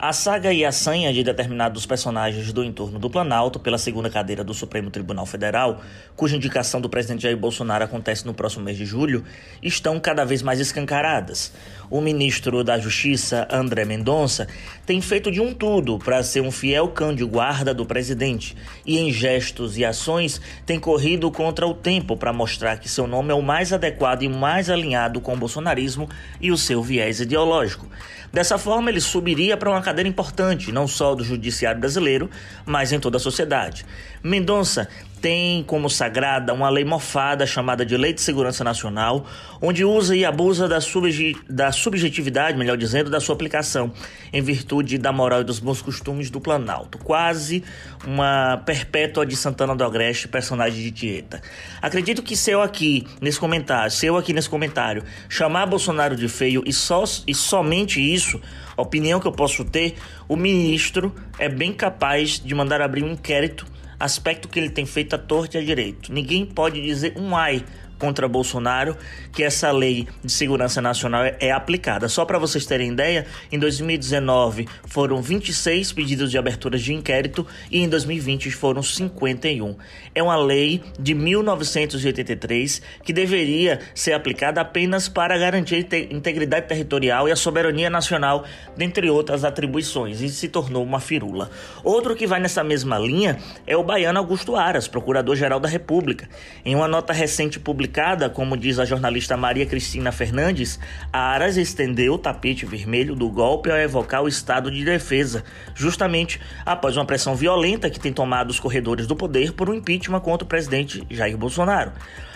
[0.00, 4.44] A saga e a sanha de determinados personagens do entorno do Planalto pela segunda cadeira
[4.44, 5.82] do Supremo Tribunal Federal,
[6.14, 9.24] cuja indicação do presidente Jair Bolsonaro acontece no próximo mês de julho,
[9.60, 11.52] estão cada vez mais escancaradas.
[11.90, 14.46] O ministro da Justiça, André Mendonça,
[14.86, 18.98] tem feito de um tudo para ser um fiel cão de guarda do presidente e,
[18.98, 23.34] em gestos e ações, tem corrido contra o tempo para mostrar que seu nome é
[23.34, 26.08] o mais adequado e mais alinhado com o bolsonarismo
[26.40, 27.88] e o seu viés ideológico.
[28.32, 32.28] Dessa forma, ele subiria para uma cadeira importante, não só do judiciário brasileiro,
[32.66, 33.86] mas em toda a sociedade.
[34.22, 34.86] Mendonça
[35.20, 39.26] tem como sagrada uma lei mofada chamada de Lei de Segurança Nacional,
[39.60, 43.92] onde usa e abusa da, subje da subjetividade, melhor dizendo, da sua aplicação,
[44.32, 46.98] em virtude da moral e dos bons costumes do Planalto.
[46.98, 47.64] Quase
[48.06, 51.42] uma perpétua de Santana do Agreste, personagem de Tieta.
[51.82, 56.28] Acredito que se eu aqui nesse comentário, se eu aqui nesse comentário chamar Bolsonaro de
[56.28, 58.40] feio e, só, e somente isso,
[58.76, 59.96] opinião que eu posso ter,
[60.28, 63.66] o ministro é bem capaz de mandar abrir um inquérito
[63.98, 66.12] aspecto que ele tem feito à torta e à direito.
[66.12, 67.64] Ninguém pode dizer um ai
[67.98, 68.96] contra Bolsonaro
[69.32, 72.08] que essa lei de segurança nacional é, é aplicada.
[72.08, 77.80] Só para vocês terem ideia, em 2019 foram 26 pedidos de abertura de inquérito e
[77.80, 79.76] em 2020 foram 51.
[80.14, 87.32] É uma lei de 1983 que deveria ser aplicada apenas para garantir integridade territorial e
[87.32, 88.44] a soberania nacional,
[88.76, 91.50] dentre outras atribuições, e se tornou uma firula.
[91.82, 96.28] Outro que vai nessa mesma linha é o baiano Augusto Aras, procurador-geral da República.
[96.64, 100.78] Em uma nota recente publicada publicada, como diz a jornalista Maria Cristina Fernandes,
[101.10, 105.42] a Aras estendeu o tapete vermelho do golpe ao evocar o estado de defesa,
[105.74, 110.20] justamente após uma pressão violenta que tem tomado os corredores do poder por um impeachment
[110.20, 111.92] contra o presidente Jair Bolsonaro.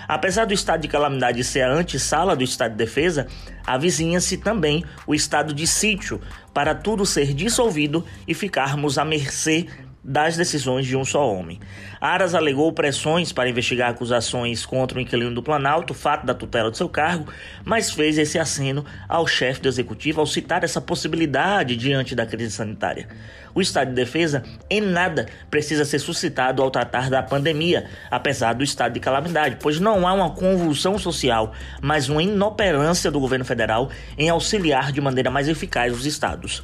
[0.09, 3.27] Apesar do estado de calamidade ser a antessala do estado de defesa,
[3.66, 6.20] avizinha-se também o estado de sítio
[6.55, 9.66] para tudo ser dissolvido e ficarmos à mercê
[10.05, 11.61] das decisões de um só homem.
[12.01, 16.77] Aras alegou pressões para investigar acusações contra o inquilino do Planalto, fato da tutela de
[16.77, 17.33] seu cargo,
[17.65, 22.51] mas fez esse aceno ao chefe do executivo ao citar essa possibilidade diante da crise
[22.51, 23.07] sanitária.
[23.55, 28.65] O estado de defesa em nada precisa ser suscitado ao tratar da pandemia, apesar do
[28.65, 33.91] estado de calamidade, pois não há uma convulsão social, mas uma inoperância do governo federal
[34.17, 36.63] em auxiliar de maneira mais eficaz os estados.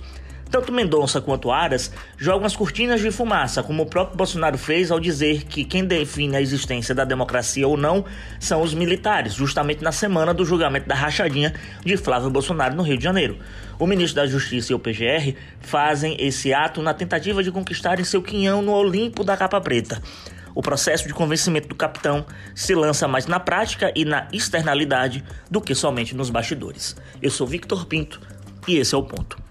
[0.51, 4.99] Tanto Mendonça quanto Aras jogam as cortinas de fumaça, como o próprio Bolsonaro fez ao
[4.99, 8.05] dizer que quem define a existência da democracia ou não
[8.41, 11.53] são os militares, justamente na semana do julgamento da rachadinha
[11.85, 13.39] de Flávio Bolsonaro no Rio de Janeiro.
[13.79, 18.23] O ministro da Justiça e o PGR fazem esse ato na tentativa de conquistarem seu
[18.23, 20.01] quinhão no Olimpo da capa preta.
[20.55, 25.61] O processo de convencimento do capitão se lança mais na prática e na externalidade do
[25.61, 26.97] que somente nos bastidores.
[27.21, 28.19] Eu sou Victor Pinto
[28.67, 29.48] e esse é o ponto.